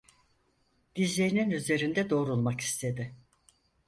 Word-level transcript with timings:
Dizlerinin 0.95 1.49
üzerinde 1.51 2.09
doğrulmak 2.09 2.61
istedi. 2.61 3.15